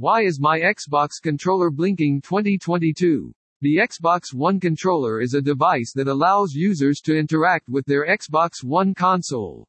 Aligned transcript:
Why 0.00 0.22
is 0.22 0.40
my 0.40 0.58
Xbox 0.60 1.20
controller 1.22 1.68
blinking 1.70 2.22
2022? 2.22 3.34
The 3.60 3.76
Xbox 3.76 4.32
One 4.32 4.58
controller 4.58 5.20
is 5.20 5.34
a 5.34 5.42
device 5.42 5.92
that 5.94 6.08
allows 6.08 6.54
users 6.54 7.02
to 7.02 7.14
interact 7.14 7.68
with 7.68 7.84
their 7.84 8.06
Xbox 8.06 8.64
One 8.64 8.94
console. 8.94 9.68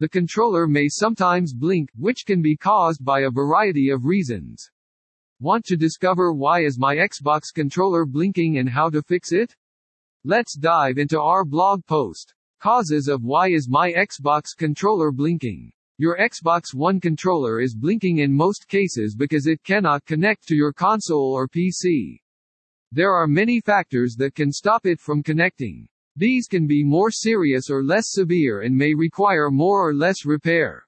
The 0.00 0.08
controller 0.08 0.66
may 0.66 0.88
sometimes 0.88 1.54
blink, 1.54 1.90
which 1.96 2.26
can 2.26 2.42
be 2.42 2.56
caused 2.56 3.04
by 3.04 3.20
a 3.20 3.30
variety 3.30 3.90
of 3.90 4.04
reasons. 4.04 4.68
Want 5.38 5.64
to 5.66 5.76
discover 5.76 6.32
why 6.32 6.64
is 6.64 6.76
my 6.76 6.96
Xbox 6.96 7.54
controller 7.54 8.04
blinking 8.04 8.58
and 8.58 8.68
how 8.68 8.90
to 8.90 9.00
fix 9.00 9.30
it? 9.30 9.54
Let's 10.24 10.56
dive 10.56 10.98
into 10.98 11.20
our 11.20 11.44
blog 11.44 11.86
post. 11.86 12.34
Causes 12.58 13.06
of 13.06 13.22
why 13.22 13.50
is 13.50 13.68
my 13.68 13.92
Xbox 13.92 14.56
controller 14.58 15.12
blinking? 15.12 15.70
Your 16.02 16.18
Xbox 16.18 16.74
One 16.74 16.98
controller 16.98 17.60
is 17.60 17.76
blinking 17.76 18.18
in 18.18 18.32
most 18.32 18.66
cases 18.66 19.14
because 19.14 19.46
it 19.46 19.62
cannot 19.62 20.04
connect 20.04 20.48
to 20.48 20.56
your 20.56 20.72
console 20.72 21.32
or 21.32 21.46
PC. 21.46 22.18
There 22.90 23.12
are 23.12 23.28
many 23.28 23.60
factors 23.60 24.16
that 24.18 24.34
can 24.34 24.50
stop 24.50 24.84
it 24.84 24.98
from 24.98 25.22
connecting. 25.22 25.86
These 26.16 26.48
can 26.48 26.66
be 26.66 26.82
more 26.82 27.12
serious 27.12 27.70
or 27.70 27.84
less 27.84 28.06
severe 28.08 28.62
and 28.62 28.76
may 28.76 28.94
require 28.94 29.48
more 29.48 29.88
or 29.88 29.94
less 29.94 30.26
repair. 30.26 30.84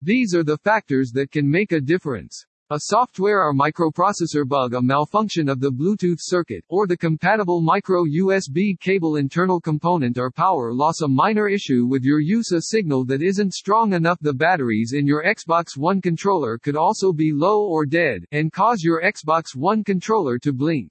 These 0.00 0.32
are 0.32 0.44
the 0.44 0.58
factors 0.58 1.10
that 1.14 1.32
can 1.32 1.50
make 1.50 1.72
a 1.72 1.80
difference. 1.80 2.46
A 2.70 2.80
software 2.86 3.44
or 3.44 3.54
microprocessor 3.54 4.44
bug, 4.44 4.74
a 4.74 4.82
malfunction 4.82 5.48
of 5.48 5.60
the 5.60 5.70
Bluetooth 5.70 6.18
circuit, 6.20 6.64
or 6.68 6.88
the 6.88 6.96
compatible 6.96 7.60
micro 7.60 8.02
USB 8.02 8.76
cable 8.80 9.14
internal 9.14 9.60
component 9.60 10.18
or 10.18 10.32
power 10.32 10.74
loss, 10.74 11.00
a 11.00 11.06
minor 11.06 11.46
issue 11.46 11.86
with 11.86 12.02
your 12.02 12.18
use 12.18 12.50
a 12.50 12.62
signal 12.62 13.04
that 13.04 13.22
isn't 13.22 13.54
strong 13.54 13.92
enough. 13.92 14.18
The 14.20 14.34
batteries 14.34 14.94
in 14.94 15.06
your 15.06 15.22
Xbox 15.22 15.76
One 15.76 16.00
controller 16.00 16.58
could 16.58 16.74
also 16.74 17.12
be 17.12 17.30
low 17.32 17.64
or 17.64 17.86
dead, 17.86 18.24
and 18.32 18.52
cause 18.52 18.82
your 18.82 19.00
Xbox 19.00 19.54
One 19.54 19.84
controller 19.84 20.36
to 20.40 20.52
blink. 20.52 20.90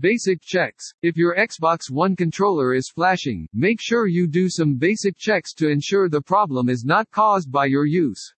Basic 0.00 0.40
checks. 0.40 0.90
If 1.02 1.18
your 1.18 1.36
Xbox 1.36 1.90
One 1.90 2.16
controller 2.16 2.72
is 2.72 2.88
flashing, 2.88 3.46
make 3.52 3.82
sure 3.82 4.06
you 4.06 4.26
do 4.26 4.48
some 4.48 4.76
basic 4.76 5.18
checks 5.18 5.52
to 5.56 5.68
ensure 5.68 6.08
the 6.08 6.22
problem 6.22 6.70
is 6.70 6.86
not 6.86 7.10
caused 7.10 7.52
by 7.52 7.66
your 7.66 7.84
use. 7.84 8.32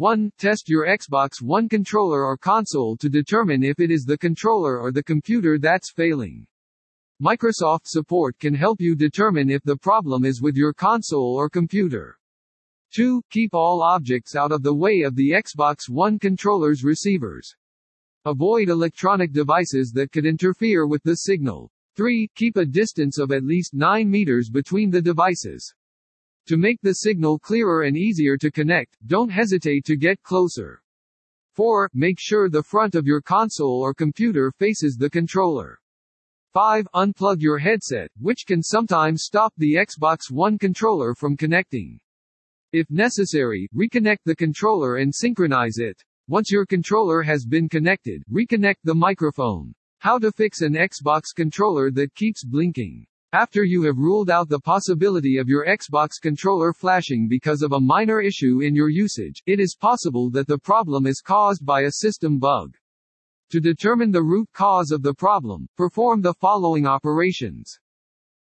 1. 0.00 0.32
Test 0.38 0.70
your 0.70 0.86
Xbox 0.86 1.42
One 1.42 1.68
controller 1.68 2.24
or 2.24 2.38
console 2.38 2.96
to 2.96 3.10
determine 3.10 3.62
if 3.62 3.80
it 3.80 3.90
is 3.90 4.04
the 4.04 4.16
controller 4.16 4.80
or 4.80 4.92
the 4.92 5.02
computer 5.02 5.58
that's 5.58 5.92
failing. 5.92 6.46
Microsoft 7.22 7.84
support 7.84 8.38
can 8.38 8.54
help 8.54 8.80
you 8.80 8.96
determine 8.96 9.50
if 9.50 9.62
the 9.62 9.76
problem 9.76 10.24
is 10.24 10.40
with 10.40 10.56
your 10.56 10.72
console 10.72 11.34
or 11.34 11.50
computer. 11.50 12.18
2. 12.94 13.20
Keep 13.28 13.52
all 13.52 13.82
objects 13.82 14.34
out 14.34 14.52
of 14.52 14.62
the 14.62 14.72
way 14.72 15.02
of 15.02 15.16
the 15.16 15.32
Xbox 15.32 15.90
One 15.90 16.18
controller's 16.18 16.82
receivers. 16.82 17.54
Avoid 18.24 18.70
electronic 18.70 19.34
devices 19.34 19.92
that 19.94 20.12
could 20.12 20.24
interfere 20.24 20.86
with 20.86 21.02
the 21.02 21.16
signal. 21.16 21.70
3. 21.96 22.26
Keep 22.36 22.56
a 22.56 22.64
distance 22.64 23.18
of 23.18 23.32
at 23.32 23.44
least 23.44 23.74
9 23.74 24.10
meters 24.10 24.48
between 24.48 24.90
the 24.90 25.02
devices. 25.02 25.74
To 26.50 26.56
make 26.56 26.80
the 26.82 26.94
signal 26.94 27.38
clearer 27.38 27.82
and 27.82 27.96
easier 27.96 28.36
to 28.38 28.50
connect, 28.50 28.96
don't 29.06 29.30
hesitate 29.30 29.84
to 29.84 29.94
get 29.94 30.20
closer. 30.24 30.82
4. 31.52 31.88
Make 31.94 32.16
sure 32.18 32.48
the 32.48 32.64
front 32.64 32.96
of 32.96 33.06
your 33.06 33.20
console 33.20 33.80
or 33.80 33.94
computer 33.94 34.50
faces 34.58 34.96
the 34.96 35.08
controller. 35.08 35.78
5. 36.52 36.88
Unplug 36.92 37.36
your 37.38 37.58
headset, 37.58 38.10
which 38.18 38.46
can 38.48 38.64
sometimes 38.64 39.22
stop 39.22 39.54
the 39.58 39.74
Xbox 39.74 40.28
One 40.28 40.58
controller 40.58 41.14
from 41.14 41.36
connecting. 41.36 42.00
If 42.72 42.90
necessary, 42.90 43.68
reconnect 43.72 44.24
the 44.24 44.34
controller 44.34 44.96
and 44.96 45.14
synchronize 45.14 45.78
it. 45.78 46.02
Once 46.26 46.50
your 46.50 46.66
controller 46.66 47.22
has 47.22 47.46
been 47.46 47.68
connected, 47.68 48.24
reconnect 48.28 48.78
the 48.82 48.96
microphone. 48.96 49.72
How 50.00 50.18
to 50.18 50.32
fix 50.32 50.62
an 50.62 50.74
Xbox 50.74 51.26
controller 51.32 51.92
that 51.92 52.16
keeps 52.16 52.42
blinking. 52.44 53.06
After 53.32 53.62
you 53.62 53.84
have 53.84 53.98
ruled 53.98 54.28
out 54.28 54.48
the 54.48 54.58
possibility 54.58 55.38
of 55.38 55.48
your 55.48 55.64
Xbox 55.64 56.20
controller 56.20 56.72
flashing 56.72 57.28
because 57.28 57.62
of 57.62 57.70
a 57.70 57.78
minor 57.78 58.20
issue 58.20 58.60
in 58.60 58.74
your 58.74 58.88
usage, 58.88 59.40
it 59.46 59.60
is 59.60 59.76
possible 59.80 60.30
that 60.30 60.48
the 60.48 60.58
problem 60.58 61.06
is 61.06 61.20
caused 61.20 61.64
by 61.64 61.82
a 61.82 61.92
system 61.92 62.40
bug. 62.40 62.76
To 63.50 63.60
determine 63.60 64.10
the 64.10 64.24
root 64.24 64.48
cause 64.52 64.90
of 64.90 65.04
the 65.04 65.14
problem, 65.14 65.68
perform 65.76 66.22
the 66.22 66.34
following 66.34 66.88
operations. 66.88 67.78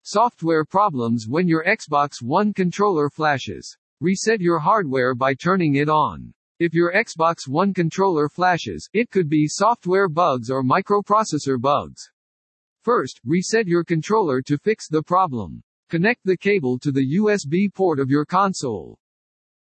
Software 0.04 0.64
problems 0.64 1.26
when 1.28 1.48
your 1.48 1.64
Xbox 1.64 2.22
One 2.22 2.54
controller 2.54 3.10
flashes. 3.10 3.76
Reset 4.00 4.41
your 4.41 4.60
hardware 4.60 5.16
by 5.16 5.34
turning 5.34 5.75
it 5.75 5.88
on. 5.88 6.32
If 6.60 6.75
your 6.75 6.92
Xbox 6.92 7.48
One 7.48 7.75
controller 7.75 8.28
flashes, 8.28 8.88
it 8.92 9.10
could 9.10 9.28
be 9.28 9.48
software 9.48 10.08
bugs 10.08 10.48
or 10.48 10.62
microprocessor 10.62 11.60
bugs. 11.60 12.08
First, 12.86 13.20
reset 13.24 13.66
your 13.66 13.82
controller 13.82 14.41
to 14.42 14.56
fix 14.56 14.86
the 14.86 15.02
problem. 15.02 15.60
Connect 15.91 16.20
the 16.24 16.36
cable 16.36 16.78
to 16.78 16.92
the 16.92 17.16
USB 17.16 17.66
port 17.74 17.98
of 17.98 18.10
your 18.10 18.24
console. 18.24 18.97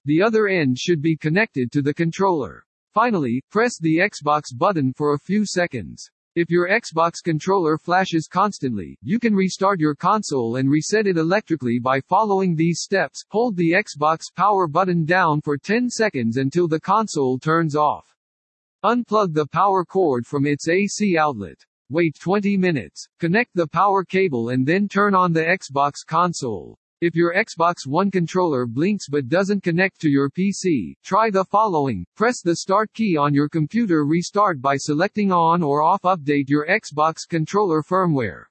The 0.06 0.20
other 0.20 0.48
end 0.48 0.76
should 0.76 1.00
be 1.00 1.16
connected 1.16 1.70
to 1.70 1.82
the 1.82 1.94
controller. 1.94 2.64
Finally, 2.92 3.44
press 3.48 3.78
the 3.78 3.98
Xbox 3.98 4.46
button 4.52 4.92
for 4.92 5.14
a 5.14 5.20
few 5.20 5.46
seconds. 5.46 6.10
If 6.34 6.50
your 6.50 6.68
Xbox 6.68 7.22
controller 7.22 7.78
flashes 7.78 8.26
constantly, 8.26 8.98
you 9.02 9.20
can 9.20 9.36
restart 9.36 9.78
your 9.78 9.94
console 9.94 10.56
and 10.56 10.68
reset 10.68 11.06
it 11.06 11.16
electrically 11.16 11.78
by 11.78 12.00
following 12.00 12.56
these 12.56 12.80
steps. 12.80 13.24
Hold 13.28 13.56
the 13.56 13.70
Xbox 13.70 14.34
power 14.34 14.66
button 14.66 15.04
down 15.04 15.40
for 15.42 15.56
10 15.56 15.88
seconds 15.90 16.38
until 16.38 16.66
the 16.66 16.80
console 16.80 17.38
turns 17.38 17.76
off. 17.76 18.16
Unplug 18.84 19.32
the 19.32 19.46
power 19.46 19.84
cord 19.84 20.26
from 20.26 20.44
its 20.44 20.66
AC 20.66 21.16
outlet. 21.16 21.64
Wait 21.92 22.18
20 22.18 22.56
minutes. 22.56 23.06
Connect 23.20 23.50
the 23.54 23.66
power 23.66 24.02
cable 24.02 24.48
and 24.48 24.66
then 24.66 24.88
turn 24.88 25.14
on 25.14 25.30
the 25.30 25.42
Xbox 25.42 25.96
console. 26.06 26.78
If 27.02 27.14
your 27.14 27.34
Xbox 27.34 27.86
One 27.86 28.10
controller 28.10 28.64
blinks 28.64 29.10
but 29.10 29.28
doesn't 29.28 29.62
connect 29.62 30.00
to 30.00 30.08
your 30.08 30.30
PC, 30.30 30.94
try 31.04 31.28
the 31.28 31.44
following. 31.44 32.06
Press 32.16 32.40
the 32.40 32.56
Start 32.56 32.90
key 32.94 33.18
on 33.18 33.34
your 33.34 33.46
computer 33.46 34.06
Restart 34.06 34.62
by 34.62 34.78
selecting 34.78 35.32
On 35.32 35.62
or 35.62 35.82
Off 35.82 36.00
Update 36.04 36.48
your 36.48 36.66
Xbox 36.66 37.28
controller 37.28 37.82
firmware. 37.82 38.44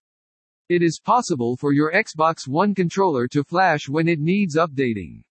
It 0.70 0.84
is 0.84 1.02
possible 1.04 1.58
for 1.58 1.74
your 1.74 1.92
Xbox 1.94 2.48
One 2.48 2.76
controller 2.76 3.28
to 3.30 3.44
flash 3.44 3.90
when 3.90 4.08
it 4.08 4.20
needs 4.20 4.56
updating. 4.56 5.24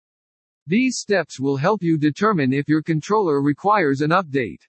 These 0.66 0.98
steps 0.98 1.38
will 1.38 1.56
help 1.56 1.80
you 1.80 1.96
determine 1.96 2.52
if 2.52 2.68
your 2.68 2.82
controller 2.82 3.40
requires 3.40 4.00
an 4.00 4.10
update. 4.10 4.66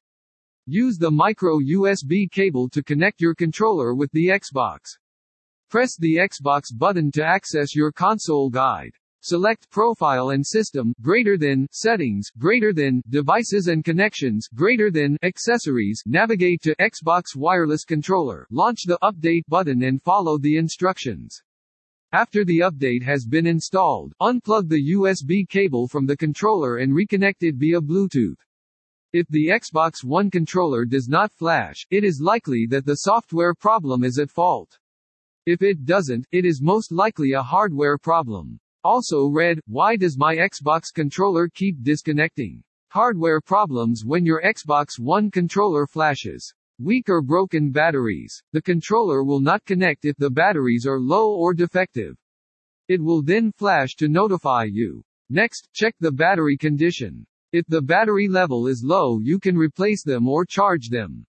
Use 0.74 0.98
the 0.98 1.12
micro 1.12 1.60
USB 1.60 2.32
cable 2.32 2.70
to 2.70 2.82
connect 2.82 3.20
your 3.20 3.36
controller 3.36 3.94
with 3.94 4.10
the 4.14 4.30
Xbox. 4.30 4.80
Press 5.70 5.98
the 5.98 6.16
Xbox 6.16 6.68
button 6.74 7.12
to 7.12 7.26
access 7.26 7.76
your 7.76 7.92
console 7.92 8.50
guide. 8.50 8.94
Select 9.20 9.70
Profile 9.70 10.30
and 10.30 10.48
System, 10.48 10.94
greater 11.02 11.38
than, 11.38 11.68
Settings, 11.74 12.30
greater 12.38 12.72
than, 12.72 13.02
Devices 13.10 13.68
and 13.68 13.84
Connections, 13.84 14.48
greater 14.56 14.90
than, 14.90 15.18
Accessories, 15.24 16.02
navigate 16.06 16.62
to 16.62 16.74
Xbox 16.78 17.36
Wireless 17.36 17.84
Controller, 17.84 18.48
launch 18.50 18.84
the 18.86 18.98
Update 19.04 19.44
button 19.50 19.84
and 19.84 20.02
follow 20.02 20.38
the 20.38 20.56
instructions. 20.56 21.44
After 22.14 22.46
the 22.46 22.60
update 22.60 23.04
has 23.04 23.26
been 23.26 23.46
installed, 23.46 24.14
unplug 24.22 24.70
the 24.70 24.94
USB 24.94 25.50
cable 25.50 25.90
from 25.90 26.06
the 26.06 26.16
controller 26.16 26.78
and 26.78 26.94
reconnect 26.94 27.42
it 27.42 27.56
via 27.56 27.82
Bluetooth. 27.82 28.38
If 29.14 29.28
the 29.28 29.48
Xbox 29.48 30.06
One 30.06 30.32
controller 30.32 30.86
does 30.86 31.10
not 31.10 31.34
flash, 31.34 31.86
it 31.90 32.06
is 32.06 32.22
likely 32.22 32.66
that 32.70 32.86
the 32.86 32.96
software 32.96 33.54
problem 33.54 34.06
is 34.06 34.18
at 34.18 34.32
fault. 34.32 34.80
If 35.46 35.62
it 35.62 35.84
doesn't, 35.84 36.26
it 36.32 36.46
is 36.46 36.62
most 36.62 36.94
likely 36.94 37.34
a 37.34 37.42
hardware 37.42 37.98
problem. 37.98 38.58
Also 38.86 39.28
read, 39.28 39.60
why 39.68 39.98
does 39.98 40.18
my 40.18 40.38
Xbox 40.38 40.94
controller 40.96 41.50
keep 41.50 41.84
disconnecting? 41.84 42.64
Hardware 42.92 43.42
problems 43.42 44.06
when 44.06 44.26
your 44.26 44.42
Xbox 44.44 44.98
One 44.98 45.30
controller 45.30 45.88
flashes. 45.88 46.54
Weak 46.80 47.10
or 47.10 47.22
broken 47.22 47.70
batteries. 47.70 48.42
The 48.54 48.62
controller 48.62 49.26
will 49.26 49.42
not 49.42 49.66
connect 49.66 50.06
if 50.06 50.16
the 50.16 50.30
batteries 50.30 50.86
are 50.88 51.02
low 51.02 51.36
or 51.36 51.54
defective. 51.54 52.16
It 52.88 53.02
will 53.02 53.22
then 53.22 53.52
flash 53.58 53.96
to 53.96 54.08
notify 54.08 54.68
you. 54.72 55.04
Next, 55.30 55.68
check 55.74 55.96
the 56.00 56.14
battery 56.14 56.56
condition. 56.56 57.26
If 57.54 57.68
the 57.68 57.82
battery 57.82 58.30
level 58.30 58.68
is 58.68 58.82
low 58.82 59.20
you 59.20 59.38
can 59.38 59.58
replace 59.58 60.04
them 60.04 60.30
or 60.30 60.46
charge 60.46 60.88
them. 60.88 61.26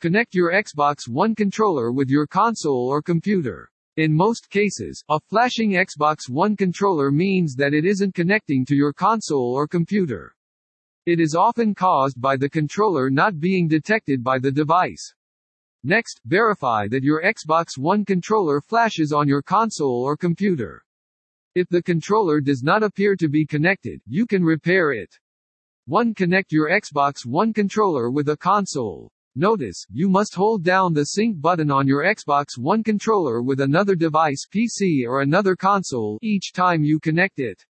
Connect 0.00 0.34
your 0.34 0.52
Xbox 0.52 1.08
One 1.08 1.32
controller 1.32 1.92
with 1.92 2.10
your 2.10 2.26
console 2.26 2.88
or 2.88 3.00
computer. 3.00 3.70
In 3.96 4.12
most 4.12 4.50
cases, 4.50 5.04
a 5.08 5.20
flashing 5.30 5.74
Xbox 5.74 6.28
One 6.28 6.56
controller 6.56 7.12
means 7.12 7.54
that 7.54 7.72
it 7.72 7.84
isn't 7.84 8.16
connecting 8.16 8.66
to 8.66 8.74
your 8.74 8.92
console 8.92 9.54
or 9.54 9.68
computer. 9.68 10.34
It 11.06 11.20
is 11.20 11.36
often 11.36 11.72
caused 11.72 12.20
by 12.20 12.36
the 12.36 12.50
controller 12.50 13.08
not 13.08 13.38
being 13.38 13.68
detected 13.68 14.24
by 14.24 14.40
the 14.40 14.50
device. 14.50 15.14
Next, 15.84 16.20
verify 16.24 16.88
that 16.88 17.04
your 17.04 17.22
Xbox 17.22 17.78
One 17.78 18.04
controller 18.04 18.60
flashes 18.60 19.12
on 19.12 19.28
your 19.28 19.42
console 19.42 20.02
or 20.02 20.16
computer. 20.16 20.84
If 21.54 21.68
the 21.68 21.82
controller 21.82 22.40
does 22.40 22.64
not 22.64 22.82
appear 22.82 23.14
to 23.14 23.28
be 23.28 23.46
connected, 23.46 24.00
you 24.04 24.26
can 24.26 24.42
repair 24.42 24.90
it. 24.90 25.16
1. 25.86 26.14
Connect 26.14 26.50
your 26.50 26.70
Xbox 26.70 27.26
One 27.26 27.52
controller 27.52 28.10
with 28.10 28.30
a 28.30 28.36
console. 28.38 29.10
Notice, 29.36 29.84
you 29.92 30.08
must 30.08 30.34
hold 30.34 30.62
down 30.62 30.94
the 30.94 31.04
sync 31.04 31.38
button 31.38 31.70
on 31.70 31.86
your 31.86 32.04
Xbox 32.04 32.56
One 32.56 32.82
controller 32.82 33.42
with 33.42 33.60
another 33.60 33.94
device 33.94 34.46
PC 34.50 35.06
or 35.06 35.20
another 35.20 35.54
console 35.54 36.18
each 36.22 36.54
time 36.54 36.84
you 36.84 36.98
connect 36.98 37.38
it. 37.38 37.62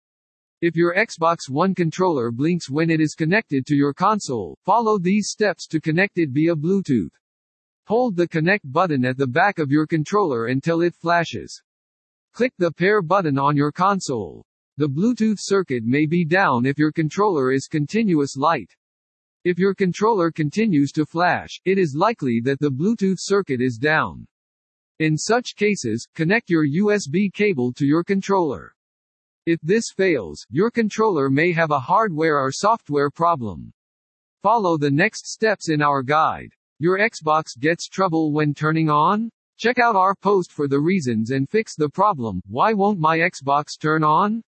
If 0.61 0.77
your 0.77 0.95
Xbox 0.95 1.49
One 1.49 1.75
controller 1.75 2.31
blinks 2.31 2.69
when 2.69 2.91
it 2.91 3.01
is 3.01 3.15
connected 3.15 3.65
to 3.65 3.75
your 3.75 3.95
console, 3.95 4.59
follow 4.63 4.99
these 4.99 5.31
steps 5.31 5.67
to 5.69 5.81
connect 5.81 6.19
it 6.19 6.29
via 6.33 6.55
Bluetooth. 6.55 7.13
Hold 7.87 8.15
the 8.15 8.29
connect 8.29 8.71
button 8.71 9.07
at 9.07 9.17
the 9.17 9.27
back 9.27 9.59
of 9.59 9.71
your 9.71 9.87
controller 9.87 10.49
until 10.49 10.83
it 10.83 10.95
flashes. 10.95 11.63
Click 12.35 12.53
the 12.59 12.73
pair 12.73 13.01
button 13.01 13.39
on 13.39 13.57
your 13.57 13.73
console. 13.73 14.45
The 14.79 14.89
Bluetooth 14.89 15.37
circuit 15.39 15.85
may 15.85 16.07
be 16.07 16.25
down 16.25 16.65
if 16.65 16.79
your 16.79 16.93
controller 16.93 17.53
is 17.53 17.67
continuous 17.67 18.39
light. 18.39 18.75
If 19.45 19.59
your 19.59 19.75
controller 19.75 20.31
continues 20.31 20.93
to 20.93 21.05
flash, 21.05 21.61
it 21.67 21.77
is 21.77 21.95
likely 21.95 22.41
that 22.45 22.59
the 22.59 22.71
Bluetooth 22.71 23.19
circuit 23.19 23.61
is 23.61 23.77
down. 23.77 24.27
In 24.99 25.19
such 25.19 25.57
cases, 25.57 26.09
connect 26.15 26.49
your 26.49 26.67
USB 26.67 27.31
cable 27.31 27.75
to 27.75 27.85
your 27.85 28.03
controller. 28.03 28.75
If 29.45 29.61
this 29.61 29.91
fails, 29.95 30.47
your 30.49 30.71
controller 30.71 31.29
may 31.29 31.53
have 31.53 31.71
a 31.71 31.79
hardware 31.79 32.39
or 32.39 32.51
software 32.51 33.11
problem. 33.11 33.75
Follow 34.43 34.79
the 34.79 34.91
next 34.91 35.27
steps 35.27 35.69
in 35.69 35.83
our 35.83 36.03
guide. 36.03 36.55
Your 36.79 36.99
Xbox 36.99 37.59
gets 37.59 37.89
trouble 37.89 38.33
when 38.33 38.55
turning 38.55 38.89
on? 38.89 39.31
Check 39.59 39.79
out 39.79 39.97
our 39.97 40.15
post 40.15 40.51
for 40.51 40.67
the 40.67 40.81
reasons 40.81 41.31
and 41.31 41.47
fix 41.51 41.77
the 41.77 41.91
problem. 41.91 42.41
Why 42.49 42.73
won't 42.73 42.99
my 42.99 43.19
Xbox 43.19 43.79
turn 43.79 44.03
on? 44.03 44.43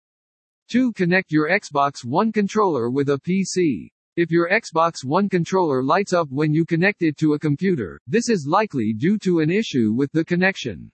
2. 0.70 0.93
Connect 0.94 1.31
your 1.31 1.50
Xbox 1.50 2.05
One 2.05 2.32
controller 2.32 2.90
with 2.90 3.11
a 3.11 3.19
PC. 3.19 3.90
If 4.16 4.31
your 4.31 4.49
Xbox 4.49 5.05
One 5.05 5.28
controller 5.28 5.82
lights 5.82 6.14
up 6.14 6.28
when 6.31 6.55
you 6.55 6.64
connect 6.64 7.02
it 7.02 7.19
to 7.19 7.34
a 7.34 7.38
computer, 7.38 8.00
this 8.06 8.31
is 8.31 8.46
likely 8.49 8.94
due 8.96 9.19
to 9.19 9.40
an 9.40 9.50
issue 9.50 9.93
with 9.93 10.11
the 10.12 10.25
connection. 10.25 10.90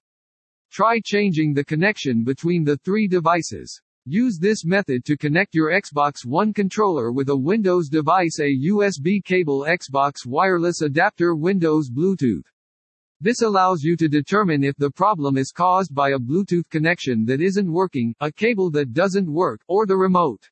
Try 0.72 1.00
changing 1.04 1.54
the 1.54 1.64
connection 1.64 2.24
between 2.24 2.64
the 2.64 2.78
three 2.78 3.06
devices. 3.06 3.80
Use 4.06 4.38
this 4.40 4.64
method 4.64 5.04
to 5.04 5.16
connect 5.16 5.54
your 5.54 5.70
Xbox 5.70 6.26
One 6.26 6.52
controller 6.52 7.12
with 7.12 7.28
a 7.28 7.36
Windows 7.36 7.88
device 7.88 8.40
a 8.40 8.68
USB 8.68 9.22
cable 9.22 9.66
Xbox 9.68 10.26
wireless 10.26 10.80
adapter 10.82 11.36
Windows 11.36 11.90
Bluetooth. 11.90 12.42
This 13.22 13.42
allows 13.42 13.82
you 13.82 13.96
to 13.96 14.08
determine 14.08 14.64
if 14.64 14.76
the 14.76 14.90
problem 14.90 15.36
is 15.36 15.52
caused 15.52 15.94
by 15.94 16.12
a 16.12 16.18
Bluetooth 16.18 16.66
connection 16.70 17.26
that 17.26 17.42
isn't 17.42 17.70
working, 17.70 18.14
a 18.20 18.32
cable 18.32 18.70
that 18.70 18.94
doesn't 18.94 19.30
work, 19.30 19.60
or 19.68 19.84
the 19.84 19.96
remote. 19.96 20.48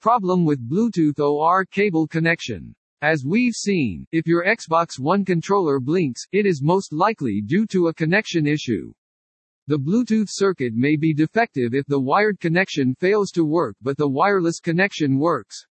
Problem 0.00 0.46
with 0.46 0.66
Bluetooth 0.66 1.20
OR 1.20 1.66
cable 1.66 2.06
connection. 2.06 2.74
As 3.02 3.26
we've 3.26 3.52
seen, 3.52 4.06
if 4.12 4.26
your 4.26 4.46
Xbox 4.46 4.98
One 4.98 5.26
controller 5.26 5.78
blinks, 5.78 6.26
it 6.32 6.46
is 6.46 6.62
most 6.62 6.90
likely 6.94 7.42
due 7.44 7.66
to 7.66 7.88
a 7.88 7.94
connection 7.94 8.46
issue. 8.46 8.94
The 9.66 9.78
Bluetooth 9.78 10.28
circuit 10.30 10.72
may 10.74 10.96
be 10.96 11.12
defective 11.12 11.74
if 11.74 11.84
the 11.86 12.00
wired 12.00 12.40
connection 12.40 12.94
fails 12.94 13.30
to 13.32 13.44
work 13.44 13.76
but 13.82 13.98
the 13.98 14.08
wireless 14.08 14.58
connection 14.58 15.18
works. 15.18 15.66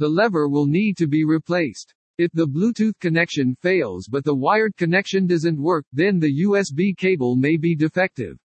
The 0.00 0.08
lever 0.08 0.48
will 0.48 0.66
need 0.66 0.96
to 0.96 1.06
be 1.06 1.24
replaced. 1.24 1.94
If 2.22 2.30
the 2.34 2.46
Bluetooth 2.46 2.96
connection 3.00 3.56
fails 3.56 4.06
but 4.06 4.22
the 4.22 4.32
wired 4.32 4.76
connection 4.76 5.26
doesn't 5.26 5.60
work, 5.60 5.84
then 5.92 6.20
the 6.20 6.44
USB 6.44 6.96
cable 6.96 7.34
may 7.34 7.56
be 7.56 7.74
defective. 7.74 8.38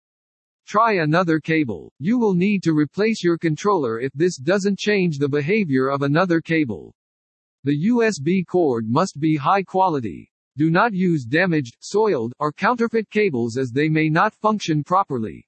Try 0.67 0.95
another 0.95 1.39
cable. 1.39 1.93
You 1.99 2.17
will 2.17 2.33
need 2.33 2.63
to 2.63 2.73
replace 2.73 3.23
your 3.23 3.37
controller 3.37 4.01
if 4.01 4.15
this 4.15 4.39
doesn't 4.39 4.79
change 4.79 5.19
the 5.19 5.29
behavior 5.29 5.91
of 5.91 6.01
another 6.01 6.41
cable. 6.41 6.95
The 7.65 7.89
USB 7.89 8.47
cord 8.47 8.89
must 8.89 9.21
be 9.21 9.37
high 9.37 9.63
quality. 9.63 10.33
Do 10.57 10.71
not 10.71 10.95
use 10.95 11.27
damaged, 11.27 11.77
soiled, 11.81 12.33
or 12.39 12.55
counterfeit 12.55 13.11
cables 13.11 13.59
as 13.59 13.73
they 13.73 13.91
may 13.91 14.09
not 14.09 14.35
function 14.35 14.85
properly. 14.85 15.47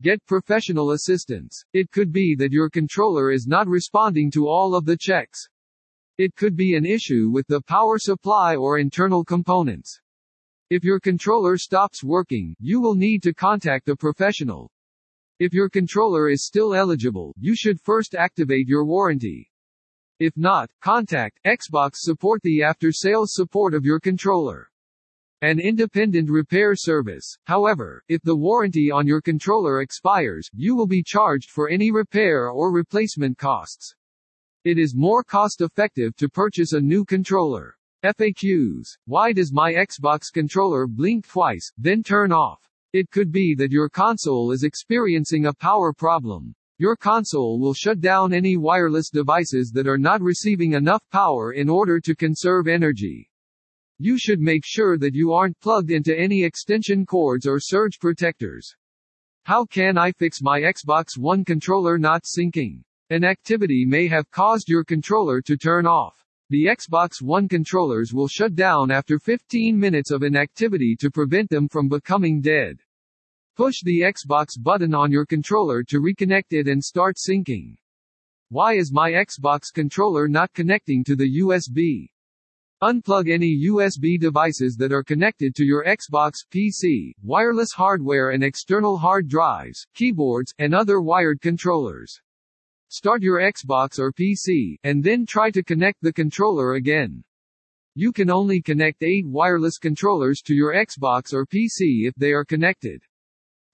Get 0.00 0.24
professional 0.26 0.92
assistance. 0.92 1.60
It 1.72 1.90
could 1.90 2.12
be 2.12 2.36
that 2.36 2.52
your 2.52 2.70
controller 2.70 3.32
is 3.32 3.48
not 3.48 3.66
responding 3.66 4.30
to 4.30 4.46
all 4.46 4.76
of 4.76 4.84
the 4.84 4.96
checks. 4.96 5.48
It 6.18 6.34
could 6.34 6.56
be 6.56 6.74
an 6.74 6.84
issue 6.84 7.30
with 7.30 7.46
the 7.46 7.60
power 7.60 7.96
supply 7.96 8.56
or 8.56 8.80
internal 8.80 9.24
components. 9.24 10.00
If 10.68 10.82
your 10.82 10.98
controller 10.98 11.56
stops 11.56 12.02
working, 12.02 12.56
you 12.58 12.80
will 12.80 12.96
need 12.96 13.22
to 13.22 13.32
contact 13.32 13.88
a 13.88 13.94
professional. 13.94 14.68
If 15.38 15.54
your 15.54 15.68
controller 15.68 16.28
is 16.28 16.44
still 16.44 16.74
eligible, 16.74 17.32
you 17.38 17.54
should 17.54 17.80
first 17.80 18.16
activate 18.16 18.66
your 18.66 18.84
warranty. 18.84 19.48
If 20.18 20.36
not, 20.36 20.68
contact 20.82 21.38
Xbox 21.46 21.98
support 21.98 22.42
the 22.42 22.64
after-sales 22.64 23.32
support 23.32 23.72
of 23.72 23.84
your 23.84 24.00
controller. 24.00 24.72
An 25.42 25.60
independent 25.60 26.28
repair 26.28 26.74
service. 26.74 27.38
However, 27.44 28.02
if 28.08 28.20
the 28.22 28.34
warranty 28.34 28.90
on 28.90 29.06
your 29.06 29.20
controller 29.20 29.82
expires, 29.82 30.50
you 30.52 30.74
will 30.74 30.88
be 30.88 31.04
charged 31.04 31.50
for 31.50 31.68
any 31.68 31.92
repair 31.92 32.50
or 32.50 32.72
replacement 32.72 33.38
costs. 33.38 33.94
It 34.64 34.76
is 34.78 34.96
more 34.96 35.22
cost-effective 35.22 36.16
to 36.16 36.28
purchase 36.28 36.72
a 36.72 36.80
new 36.80 37.04
controller. 37.04 37.76
FAQs. 38.04 38.88
Why 39.06 39.32
does 39.32 39.52
my 39.52 39.72
Xbox 39.72 40.32
controller 40.32 40.86
blink 40.86 41.28
twice, 41.28 41.70
then 41.78 42.02
turn 42.02 42.32
off? 42.32 42.60
It 42.92 43.10
could 43.10 43.30
be 43.30 43.54
that 43.54 43.70
your 43.70 43.88
console 43.88 44.50
is 44.50 44.64
experiencing 44.64 45.46
a 45.46 45.54
power 45.54 45.92
problem. 45.92 46.54
Your 46.78 46.96
console 46.96 47.60
will 47.60 47.74
shut 47.74 48.00
down 48.00 48.32
any 48.32 48.56
wireless 48.56 49.10
devices 49.10 49.70
that 49.74 49.86
are 49.86 49.98
not 49.98 50.20
receiving 50.20 50.72
enough 50.72 51.02
power 51.12 51.52
in 51.52 51.68
order 51.68 52.00
to 52.00 52.14
conserve 52.16 52.66
energy. 52.66 53.30
You 53.98 54.16
should 54.18 54.40
make 54.40 54.62
sure 54.64 54.96
that 54.98 55.14
you 55.14 55.32
aren't 55.32 55.58
plugged 55.60 55.90
into 55.90 56.16
any 56.16 56.44
extension 56.44 57.04
cords 57.04 57.46
or 57.46 57.58
surge 57.60 57.98
protectors. 57.98 58.74
How 59.42 59.64
can 59.64 59.98
I 59.98 60.12
fix 60.12 60.40
my 60.40 60.60
Xbox 60.60 61.18
One 61.18 61.44
controller 61.44 61.98
not 61.98 62.22
syncing? 62.24 62.82
An 63.10 63.24
activity 63.24 63.86
may 63.86 64.06
have 64.06 64.30
caused 64.30 64.68
your 64.68 64.84
controller 64.84 65.40
to 65.40 65.56
turn 65.56 65.86
off. 65.86 66.22
The 66.50 66.66
Xbox 66.66 67.22
One 67.22 67.48
controllers 67.48 68.12
will 68.12 68.28
shut 68.28 68.54
down 68.54 68.90
after 68.90 69.18
15 69.18 69.78
minutes 69.78 70.10
of 70.10 70.22
inactivity 70.22 70.94
to 70.96 71.10
prevent 71.10 71.48
them 71.48 71.68
from 71.68 71.88
becoming 71.88 72.42
dead. 72.42 72.80
Push 73.56 73.76
the 73.82 74.00
Xbox 74.02 74.60
button 74.60 74.94
on 74.94 75.10
your 75.10 75.24
controller 75.24 75.82
to 75.84 76.02
reconnect 76.02 76.50
it 76.50 76.68
and 76.68 76.84
start 76.84 77.16
syncing. 77.16 77.78
Why 78.50 78.74
is 78.74 78.92
my 78.92 79.12
Xbox 79.12 79.72
controller 79.74 80.28
not 80.28 80.52
connecting 80.52 81.02
to 81.04 81.16
the 81.16 81.38
USB? 81.40 82.10
Unplug 82.82 83.30
any 83.30 83.64
USB 83.70 84.20
devices 84.20 84.76
that 84.76 84.92
are 84.92 85.02
connected 85.02 85.54
to 85.54 85.64
your 85.64 85.86
Xbox, 85.86 86.44
PC, 86.52 87.12
wireless 87.22 87.72
hardware 87.72 88.32
and 88.32 88.44
external 88.44 88.98
hard 88.98 89.28
drives, 89.28 89.86
keyboards, 89.94 90.52
and 90.58 90.74
other 90.74 91.00
wired 91.00 91.40
controllers. 91.40 92.20
Start 92.90 93.22
your 93.22 93.40
Xbox 93.40 93.98
or 93.98 94.10
PC, 94.10 94.76
and 94.82 95.04
then 95.04 95.26
try 95.26 95.50
to 95.50 95.62
connect 95.62 96.00
the 96.00 96.12
controller 96.12 96.74
again. 96.74 97.22
You 97.94 98.12
can 98.12 98.30
only 98.30 98.62
connect 98.62 99.02
8 99.02 99.26
wireless 99.26 99.76
controllers 99.76 100.40
to 100.46 100.54
your 100.54 100.72
Xbox 100.72 101.34
or 101.34 101.44
PC 101.44 102.08
if 102.08 102.14
they 102.14 102.32
are 102.32 102.46
connected. 102.46 103.02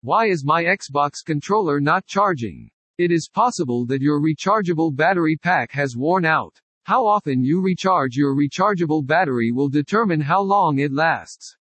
Why 0.01 0.27
is 0.27 0.45
my 0.45 0.65
Xbox 0.65 1.25
controller 1.25 1.81
not 1.81 2.07
charging? 2.07 2.69
It 2.99 3.13
is 3.13 3.31
possible 3.33 3.87
that 3.87 4.03
your 4.03 4.21
rechargeable 4.21 4.97
battery 4.97 5.37
pack 5.37 5.71
has 5.71 5.97
worn 5.97 6.25
out. 6.25 6.61
How 6.83 7.07
often 7.07 7.45
you 7.45 7.61
recharge 7.61 8.17
your 8.17 8.35
rechargeable 8.35 9.07
battery 9.07 9.53
will 9.53 9.69
determine 9.69 10.21
how 10.21 10.43
long 10.43 10.81
it 10.81 10.93
lasts. 10.93 11.57